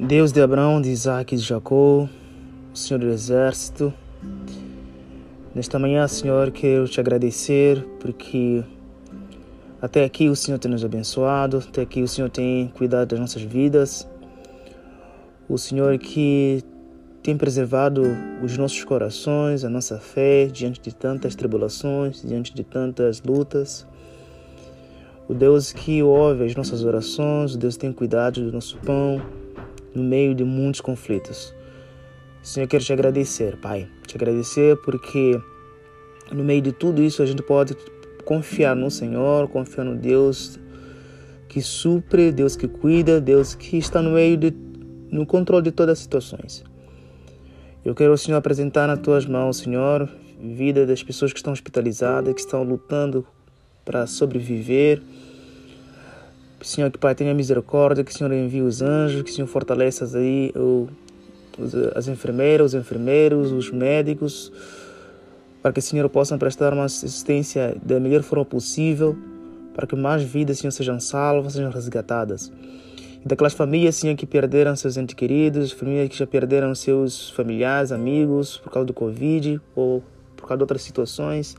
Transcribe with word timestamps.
Deus 0.00 0.30
de 0.30 0.40
Abraão, 0.40 0.80
de 0.80 0.90
Isaac 0.90 1.34
e 1.34 1.38
de 1.38 1.42
Jacó, 1.42 2.08
Senhor 2.72 3.00
do 3.00 3.08
Exército, 3.08 3.92
nesta 5.52 5.76
manhã, 5.76 6.06
Senhor, 6.06 6.52
quero 6.52 6.86
te 6.86 7.00
agradecer 7.00 7.84
porque 7.98 8.62
até 9.82 10.04
aqui 10.04 10.28
o 10.28 10.36
Senhor 10.36 10.56
tem 10.60 10.70
nos 10.70 10.84
abençoado, 10.84 11.64
até 11.68 11.82
aqui 11.82 12.00
o 12.00 12.06
Senhor 12.06 12.30
tem 12.30 12.68
cuidado 12.68 13.08
das 13.08 13.18
nossas 13.18 13.42
vidas, 13.42 14.08
o 15.48 15.58
Senhor 15.58 15.98
que 15.98 16.62
tem 17.20 17.36
preservado 17.36 18.02
os 18.40 18.56
nossos 18.56 18.84
corações, 18.84 19.64
a 19.64 19.68
nossa 19.68 19.98
fé 19.98 20.46
diante 20.46 20.80
de 20.80 20.94
tantas 20.94 21.34
tribulações, 21.34 22.22
diante 22.22 22.54
de 22.54 22.62
tantas 22.62 23.20
lutas. 23.20 23.84
O 25.26 25.34
Deus 25.34 25.72
que 25.72 26.04
ouve 26.04 26.44
as 26.44 26.54
nossas 26.54 26.84
orações, 26.84 27.56
o 27.56 27.58
Deus 27.58 27.74
que 27.74 27.80
tem 27.80 27.92
cuidado 27.92 28.40
do 28.44 28.52
nosso 28.52 28.78
pão 28.78 29.20
no 29.94 30.02
meio 30.02 30.34
de 30.34 30.44
muitos 30.44 30.80
conflitos. 30.80 31.54
Senhor, 32.42 32.64
eu 32.64 32.68
quero 32.68 32.84
te 32.84 32.92
agradecer, 32.92 33.56
Pai. 33.56 33.88
Te 34.06 34.16
agradecer 34.16 34.76
porque 34.78 35.40
no 36.30 36.44
meio 36.44 36.62
de 36.62 36.72
tudo 36.72 37.02
isso 37.02 37.22
a 37.22 37.26
gente 37.26 37.42
pode 37.42 37.76
confiar 38.24 38.76
no 38.76 38.90
Senhor, 38.90 39.48
confiar 39.48 39.84
no 39.84 39.96
Deus 39.96 40.58
que 41.48 41.62
supre, 41.62 42.30
Deus 42.30 42.56
que 42.56 42.68
cuida, 42.68 43.20
Deus 43.20 43.54
que 43.54 43.78
está 43.78 44.02
no 44.02 44.10
meio 44.10 44.36
de 44.36 44.52
no 45.10 45.24
controle 45.24 45.64
de 45.64 45.72
todas 45.72 45.94
as 45.94 45.98
situações. 46.00 46.62
Eu 47.84 47.94
quero, 47.94 48.16
Senhor, 48.18 48.36
apresentar 48.36 48.86
nas 48.86 48.98
tuas 48.98 49.24
mãos, 49.24 49.58
Senhor, 49.58 50.08
vida 50.38 50.86
das 50.86 51.02
pessoas 51.02 51.32
que 51.32 51.38
estão 51.38 51.52
hospitalizadas, 51.52 52.34
que 52.34 52.40
estão 52.40 52.62
lutando 52.62 53.26
para 53.84 54.06
sobreviver. 54.06 55.00
Senhor, 56.60 56.90
que 56.90 56.98
Pai 56.98 57.14
tenha 57.14 57.32
misericórdia, 57.34 58.02
que 58.02 58.10
o 58.10 58.14
Senhor 58.14 58.32
envie 58.32 58.62
os 58.62 58.82
anjos, 58.82 59.22
que 59.22 59.30
o 59.30 59.34
Senhor 59.34 59.46
fortaleça 59.46 60.04
aí 60.18 60.52
as 61.94 62.08
enfermeiras, 62.08 62.74
os 62.74 62.80
enfermeiros, 62.80 63.52
os 63.52 63.70
médicos, 63.70 64.52
para 65.62 65.72
que 65.72 65.80
o 65.80 65.82
Senhor 65.82 66.08
possa 66.08 66.36
prestar 66.38 66.72
uma 66.72 66.84
assistência 66.84 67.76
da 67.82 67.98
melhor 67.98 68.22
forma 68.22 68.44
possível, 68.44 69.16
para 69.74 69.86
que 69.86 69.94
mais 69.94 70.22
vidas, 70.22 70.58
Senhor, 70.58 70.72
sejam 70.72 70.98
salvas, 70.98 71.52
sejam 71.52 71.70
resgatadas. 71.70 72.52
E 73.24 73.28
daquelas 73.28 73.52
famílias, 73.52 73.96
Senhor, 73.96 74.16
que 74.16 74.26
perderam 74.26 74.74
seus 74.76 74.96
entes 74.96 75.14
queridos, 75.14 75.72
famílias 75.72 76.08
que 76.08 76.16
já 76.16 76.26
perderam 76.26 76.74
seus 76.74 77.30
familiares, 77.30 77.92
amigos, 77.92 78.58
por 78.58 78.72
causa 78.72 78.86
do 78.86 78.94
Covid 78.94 79.60
ou 79.74 80.02
por 80.36 80.46
causa 80.46 80.58
de 80.58 80.62
outras 80.62 80.82
situações. 80.82 81.56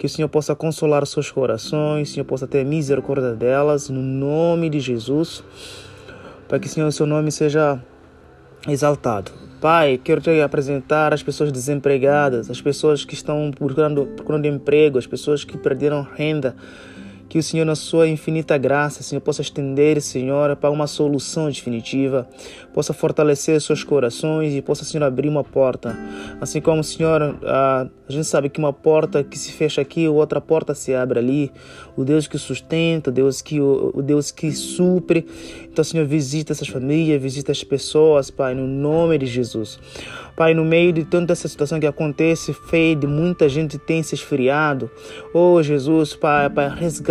Que 0.00 0.06
o 0.06 0.08
Senhor 0.08 0.30
possa 0.30 0.56
consolar 0.56 1.06
seus 1.06 1.30
corações, 1.30 2.08
o 2.08 2.12
Senhor 2.14 2.24
possa 2.24 2.46
ter 2.46 2.64
misericórdia 2.64 3.34
delas, 3.34 3.90
no 3.90 4.00
nome 4.00 4.70
de 4.70 4.80
Jesus, 4.80 5.44
para 6.48 6.58
que, 6.58 6.70
Senhor, 6.70 6.86
o 6.86 6.92
seu 6.92 7.04
nome 7.04 7.30
seja 7.30 7.78
exaltado. 8.66 9.30
Pai, 9.60 10.00
quero 10.02 10.22
te 10.22 10.40
apresentar 10.40 11.12
as 11.12 11.22
pessoas 11.22 11.52
desempregadas, 11.52 12.50
as 12.50 12.62
pessoas 12.62 13.04
que 13.04 13.12
estão 13.12 13.50
procurando, 13.54 14.06
procurando 14.16 14.46
emprego, 14.46 14.96
as 14.96 15.06
pessoas 15.06 15.44
que 15.44 15.58
perderam 15.58 16.00
renda, 16.16 16.56
que 17.30 17.38
o 17.38 17.42
Senhor, 17.44 17.64
na 17.64 17.76
sua 17.76 18.08
infinita 18.08 18.58
graça, 18.58 19.04
Senhor, 19.04 19.20
possa 19.20 19.40
estender, 19.40 20.02
Senhor, 20.02 20.56
para 20.56 20.68
uma 20.68 20.88
solução 20.88 21.48
definitiva, 21.48 22.28
possa 22.74 22.92
fortalecer 22.92 23.60
seus 23.60 23.84
corações 23.84 24.52
e 24.52 24.60
possa, 24.60 24.84
Senhor, 24.84 25.04
abrir 25.04 25.28
uma 25.28 25.44
porta. 25.44 25.96
Assim 26.40 26.60
como, 26.60 26.82
Senhor, 26.82 27.38
a, 27.44 27.86
a 28.08 28.12
gente 28.12 28.26
sabe 28.26 28.48
que 28.48 28.58
uma 28.58 28.72
porta 28.72 29.22
que 29.22 29.38
se 29.38 29.52
fecha 29.52 29.80
aqui, 29.80 30.08
outra 30.08 30.40
porta 30.40 30.74
se 30.74 30.92
abre 30.92 31.20
ali. 31.20 31.52
O 31.96 32.04
Deus 32.04 32.26
que 32.26 32.36
sustenta, 32.36 33.10
o 33.10 33.12
Deus 33.12 33.40
que, 33.40 33.60
o, 33.60 34.02
Deus 34.02 34.32
que 34.32 34.50
supre. 34.50 35.24
Então, 35.72 35.84
Senhor, 35.84 36.04
visita 36.04 36.52
essas 36.52 36.66
famílias, 36.66 37.22
visita 37.22 37.52
as 37.52 37.62
pessoas, 37.62 38.28
Pai, 38.28 38.56
no 38.56 38.66
nome 38.66 39.18
de 39.18 39.26
Jesus. 39.26 39.78
Pai, 40.34 40.54
no 40.54 40.64
meio 40.64 40.92
de 40.92 41.04
toda 41.04 41.32
essa 41.32 41.46
situação 41.46 41.78
que 41.78 41.86
acontece, 41.86 42.52
fé 42.52 42.94
de 42.94 43.06
muita 43.06 43.48
gente 43.48 43.78
tem 43.78 44.02
se 44.02 44.14
esfriado. 44.14 44.90
Oh, 45.34 45.62
Jesus, 45.62 46.16
Pai, 46.16 46.48
Pai, 46.48 46.66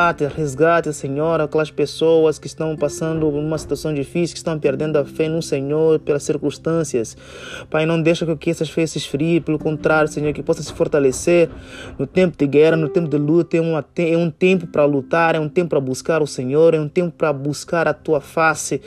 resgate, 0.00 0.24
resgate, 0.24 0.92
Senhor, 0.94 1.40
aquelas 1.40 1.70
pessoas 1.70 2.38
que 2.38 2.46
estão 2.46 2.74
passando 2.74 3.28
uma 3.28 3.58
situação 3.58 3.92
difícil, 3.92 4.34
que 4.34 4.38
estão 4.38 4.58
perdendo 4.58 4.96
a 4.96 5.04
fé 5.04 5.28
no 5.28 5.42
Senhor 5.42 5.98
pelas 5.98 6.22
circunstâncias. 6.22 7.16
Pai, 7.68 7.84
não 7.84 8.00
deixa 8.00 8.24
que 8.36 8.50
essas 8.50 8.70
fé 8.70 8.86
se 8.86 8.96
esfriem, 8.96 9.42
pelo 9.42 9.58
contrário, 9.58 10.10
Senhor, 10.10 10.32
que 10.32 10.42
possa 10.42 10.62
se 10.62 10.72
fortalecer 10.72 11.50
no 11.98 12.06
tempo 12.06 12.36
de 12.36 12.46
guerra, 12.46 12.76
no 12.76 12.88
tempo 12.88 13.08
de 13.08 13.18
luta. 13.18 13.56
É, 13.56 14.12
é 14.12 14.16
um 14.16 14.30
tempo 14.30 14.66
para 14.66 14.84
lutar, 14.84 15.34
é 15.34 15.40
um 15.40 15.48
tempo 15.48 15.70
para 15.70 15.80
buscar 15.80 16.22
o 16.22 16.26
Senhor, 16.26 16.74
é 16.74 16.80
um 16.80 16.88
tempo 16.88 17.12
para 17.16 17.32
buscar 17.32 17.86
a 17.86 17.92
tua 17.92 18.20
face. 18.20 18.80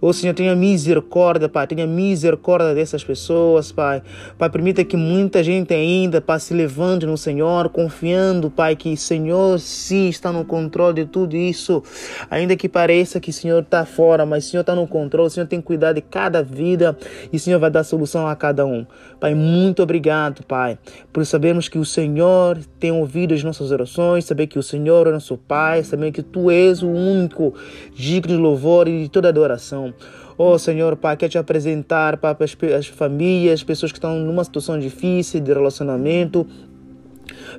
Oh, 0.00 0.12
Senhor, 0.12 0.34
tenha 0.34 0.54
misericórdia, 0.54 1.48
Pai, 1.48 1.66
tenha 1.66 1.86
misericórdia 1.86 2.74
dessas 2.74 3.04
pessoas, 3.04 3.70
Pai. 3.70 4.02
Pai, 4.36 4.50
permita 4.50 4.84
que 4.84 4.96
muita 4.96 5.42
gente 5.42 5.72
ainda, 5.72 6.20
Pai, 6.20 6.40
se 6.40 6.52
levante 6.52 7.06
no 7.06 7.16
Senhor, 7.16 7.68
confiando, 7.68 8.50
Pai, 8.50 8.74
que 8.76 8.96
Senhor 8.96 9.58
sim 9.58 10.08
está 10.08 10.32
no 10.32 10.44
controle 10.44 10.55
de 10.94 11.04
tudo 11.04 11.36
isso. 11.36 11.82
Ainda 12.30 12.56
que 12.56 12.68
pareça 12.68 13.20
que 13.20 13.30
o 13.30 13.32
Senhor 13.32 13.62
está 13.62 13.84
fora, 13.84 14.24
mas 14.24 14.46
o 14.46 14.50
Senhor 14.50 14.62
está 14.62 14.74
no 14.74 14.86
controle, 14.86 15.28
o 15.28 15.30
Senhor 15.30 15.46
tem 15.46 15.60
cuidado 15.60 15.96
de 15.96 16.00
cada 16.02 16.42
vida 16.42 16.96
e 17.32 17.36
o 17.36 17.40
Senhor 17.40 17.58
vai 17.58 17.70
dar 17.70 17.84
solução 17.84 18.26
a 18.26 18.34
cada 18.34 18.64
um. 18.64 18.86
Pai, 19.20 19.34
muito 19.34 19.82
obrigado, 19.82 20.44
Pai, 20.44 20.78
por 21.12 21.24
sabermos 21.24 21.68
que 21.68 21.78
o 21.78 21.84
Senhor 21.84 22.58
tem 22.78 22.92
ouvido 22.92 23.34
as 23.34 23.42
nossas 23.42 23.70
orações, 23.70 24.24
saber 24.24 24.46
que 24.46 24.58
o 24.58 24.62
Senhor 24.62 25.06
é 25.06 25.12
nosso 25.12 25.36
Pai, 25.36 25.82
saber 25.82 26.12
que 26.12 26.22
Tu 26.22 26.50
és 26.50 26.82
o 26.82 26.88
único 26.88 27.54
digno 27.94 28.34
de 28.34 28.40
louvor 28.40 28.88
e 28.88 29.04
de 29.04 29.08
toda 29.08 29.28
adoração. 29.28 29.92
Oh 30.38 30.58
Senhor, 30.58 30.96
Pai, 30.96 31.16
quero 31.16 31.32
te 31.32 31.38
apresentar 31.38 32.18
para 32.18 32.36
as, 32.44 32.56
as 32.76 32.86
famílias, 32.86 33.62
pessoas 33.62 33.90
que 33.90 33.96
estão 33.96 34.18
numa 34.18 34.44
situação 34.44 34.78
difícil 34.78 35.40
de 35.40 35.50
relacionamento, 35.50 36.46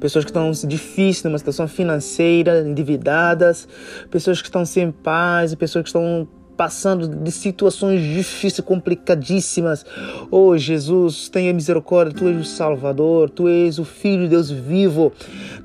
pessoas 0.00 0.24
que 0.24 0.30
estão 0.30 0.50
difíceis 0.66 1.24
numa 1.24 1.38
situação 1.38 1.66
financeira, 1.68 2.60
endividadas, 2.60 3.68
pessoas 4.10 4.40
que 4.40 4.48
estão 4.48 4.64
sem 4.64 4.90
paz, 4.90 5.54
pessoas 5.54 5.82
que 5.82 5.88
estão 5.88 6.28
passando 6.56 7.08
de 7.08 7.30
situações 7.30 8.02
difíceis, 8.02 8.64
complicadíssimas. 8.64 9.84
Oh 10.30 10.56
Jesus, 10.56 11.28
tenha 11.28 11.52
misericórdia, 11.52 12.14
Tu 12.18 12.28
és 12.28 12.40
o 12.40 12.44
Salvador, 12.44 13.30
Tu 13.30 13.48
és 13.48 13.78
o 13.78 13.84
Filho 13.84 14.24
de 14.24 14.28
Deus 14.28 14.50
vivo. 14.50 15.12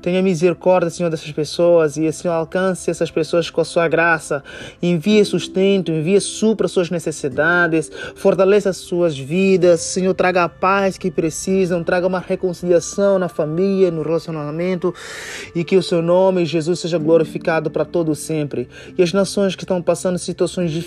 Tenha 0.02 0.22
misericórdia, 0.22 0.90
Senhor, 0.90 1.10
dessas 1.10 1.30
pessoas 1.32 1.96
e, 1.96 2.10
Senhor, 2.12 2.34
alcance 2.34 2.90
essas 2.90 3.10
pessoas 3.10 3.50
com 3.50 3.60
a 3.60 3.64
Sua 3.64 3.86
graça. 3.88 4.42
Envie 4.82 5.24
sustento, 5.24 5.92
envie 5.92 6.20
supra 6.20 6.68
suas 6.68 6.90
necessidades, 6.90 7.90
fortaleça 8.14 8.70
as 8.70 8.78
suas 8.78 9.18
vidas. 9.18 9.80
Senhor, 9.80 10.14
traga 10.14 10.44
a 10.44 10.48
paz 10.48 10.96
que 10.96 11.10
precisam, 11.10 11.84
traga 11.84 12.06
uma 12.06 12.18
reconciliação 12.18 13.18
na 13.18 13.28
família, 13.28 13.90
no 13.90 14.02
relacionamento 14.02 14.94
e 15.54 15.64
que 15.64 15.76
o 15.76 15.82
Seu 15.82 16.02
nome, 16.02 16.44
Jesus, 16.44 16.80
seja 16.80 16.98
glorificado 16.98 17.70
para 17.70 17.84
todo 17.84 18.14
sempre. 18.14 18.68
E 18.96 19.02
as 19.02 19.12
nações 19.12 19.54
que 19.54 19.64
estão 19.64 19.82
passando 19.82 20.18
situações 20.18 20.70
difíceis, 20.70 20.79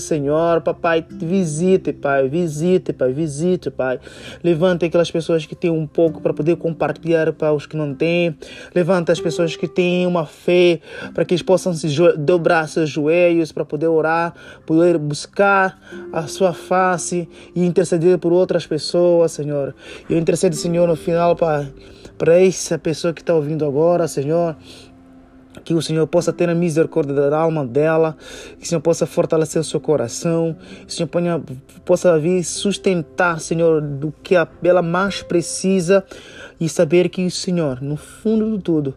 Senhor. 0.00 0.60
Papai, 0.60 1.04
visite, 1.10 1.92
Pai, 1.92 2.28
visite, 2.28 2.92
Pai, 2.92 3.12
visite, 3.12 3.70
Pai. 3.70 3.98
Levante 4.42 4.84
aquelas 4.84 5.10
pessoas 5.10 5.46
que 5.46 5.54
têm 5.54 5.70
um 5.70 5.86
pouco 5.86 6.20
para 6.20 6.32
poder 6.32 6.56
compartilhar 6.56 7.32
para 7.32 7.52
os 7.52 7.66
que 7.66 7.76
não 7.76 7.94
têm. 7.94 8.36
Levanta 8.74 9.12
as 9.12 9.20
pessoas 9.20 9.56
que 9.56 9.68
têm 9.68 10.06
uma 10.06 10.26
fé 10.26 10.80
para 11.12 11.24
que 11.24 11.34
eles 11.34 11.42
possam 11.42 11.74
se 11.74 11.88
dobrar 12.16 12.68
seus 12.68 12.90
joelhos 12.90 13.52
para 13.52 13.64
poder 13.64 13.88
orar, 13.88 14.34
poder 14.66 14.98
buscar 14.98 15.80
a 16.12 16.26
sua 16.26 16.52
face 16.52 17.28
e 17.54 17.64
interceder 17.64 18.18
por 18.18 18.32
outras 18.32 18.66
pessoas, 18.66 19.32
Senhor. 19.32 19.74
Eu 20.08 20.18
intercedo, 20.18 20.56
Senhor, 20.56 20.86
no 20.86 20.96
final, 20.96 21.36
Pai, 21.36 21.72
para 22.16 22.40
essa 22.40 22.78
pessoa 22.78 23.12
que 23.12 23.20
está 23.20 23.34
ouvindo 23.34 23.64
agora, 23.64 24.06
Senhor 24.06 24.56
que 25.62 25.74
o 25.74 25.82
Senhor 25.82 26.06
possa 26.06 26.32
ter 26.32 26.48
a 26.48 26.54
misericórdia 26.54 27.14
da 27.14 27.38
alma 27.38 27.64
dela, 27.64 28.16
que 28.58 28.64
o 28.64 28.68
Senhor 28.68 28.80
possa 28.80 29.06
fortalecer 29.06 29.60
o 29.60 29.64
seu 29.64 29.78
coração, 29.78 30.56
que 30.86 30.88
o 30.88 30.92
Senhor 30.92 31.08
ponha, 31.08 31.42
possa 31.84 32.18
vir 32.18 32.42
sustentar, 32.42 33.40
Senhor, 33.40 33.80
do 33.80 34.12
que 34.22 34.34
ela 34.62 34.82
mais 34.82 35.22
precisa 35.22 36.04
e 36.60 36.68
saber 36.68 37.08
que, 37.08 37.30
Senhor, 37.30 37.80
no 37.82 37.96
fundo 37.96 38.56
de 38.56 38.62
tudo, 38.62 38.94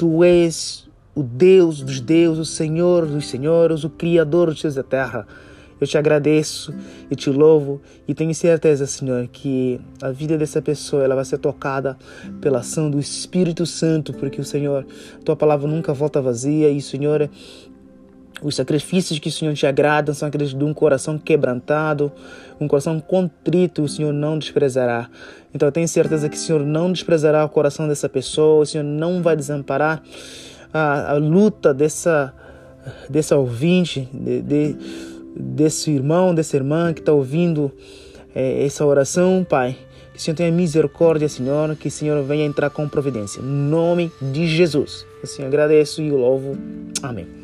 Tu 0.00 0.24
és 0.24 0.88
o 1.14 1.22
Deus 1.22 1.82
dos 1.82 2.00
deuses, 2.00 2.48
o 2.48 2.50
Senhor 2.50 3.04
dos 3.04 3.28
senhores, 3.28 3.84
o 3.84 3.90
Criador 3.90 4.46
dos 4.48 4.62
céus 4.62 4.72
e 4.72 4.76
da 4.78 4.82
terra. 4.82 5.26
Eu 5.80 5.86
te 5.86 5.96
agradeço 5.96 6.74
e 7.10 7.16
te 7.16 7.30
louvo 7.30 7.80
e 8.06 8.14
tenho 8.14 8.34
certeza, 8.34 8.86
Senhor, 8.86 9.26
que 9.28 9.80
a 10.02 10.10
vida 10.10 10.36
dessa 10.36 10.60
pessoa 10.60 11.02
ela 11.02 11.14
vai 11.14 11.24
ser 11.24 11.38
tocada 11.38 11.96
pela 12.40 12.58
ação 12.58 12.90
do 12.90 12.98
Espírito 12.98 13.64
Santo, 13.64 14.12
porque 14.12 14.40
o 14.40 14.44
Senhor, 14.44 14.86
tua 15.24 15.34
palavra 15.34 15.66
nunca 15.66 15.94
volta 15.94 16.20
vazia 16.20 16.68
e, 16.68 16.82
Senhor, 16.82 17.30
os 18.42 18.56
sacrifícios 18.56 19.18
que 19.18 19.28
o 19.28 19.32
Senhor 19.32 19.54
te 19.54 19.66
agrada 19.66 20.14
são 20.14 20.28
aqueles 20.28 20.54
de 20.54 20.64
um 20.64 20.72
coração 20.72 21.18
quebrantado, 21.18 22.10
um 22.58 22.66
coração 22.66 22.98
contrito, 23.00 23.82
o 23.82 23.88
Senhor 23.88 24.12
não 24.12 24.38
desprezará. 24.38 25.08
Então 25.54 25.68
eu 25.68 25.72
tenho 25.72 25.88
certeza 25.88 26.28
que 26.28 26.36
o 26.36 26.40
Senhor 26.40 26.64
não 26.64 26.90
desprezará 26.92 27.44
o 27.44 27.48
coração 27.48 27.86
dessa 27.86 28.08
pessoa, 28.08 28.62
o 28.62 28.66
Senhor 28.66 28.84
não 28.84 29.22
vai 29.22 29.36
desamparar 29.36 30.02
a, 30.72 31.12
a 31.12 31.14
luta 31.14 31.74
dessa, 31.74 32.32
dessa 33.08 33.36
ouvinte, 33.36 34.08
de, 34.12 34.40
de 34.42 34.76
desse 35.34 35.90
irmão, 35.90 36.34
dessa 36.34 36.56
irmã 36.56 36.92
que 36.92 37.00
está 37.00 37.12
ouvindo 37.12 37.70
é, 38.34 38.64
essa 38.64 38.84
oração, 38.84 39.44
Pai. 39.48 39.76
Que 40.12 40.18
o 40.18 40.20
Senhor 40.20 40.36
tenha 40.36 40.52
misericórdia, 40.52 41.28
Senhor, 41.28 41.74
que 41.76 41.88
o 41.88 41.90
Senhor 41.90 42.22
venha 42.24 42.44
entrar 42.44 42.68
com 42.70 42.88
providência. 42.88 43.40
Em 43.40 43.44
nome 43.44 44.12
de 44.20 44.46
Jesus. 44.46 45.06
Assim 45.22 45.44
agradeço 45.44 46.02
e 46.02 46.10
o 46.10 46.16
louvo. 46.16 46.56
Amém. 47.02 47.39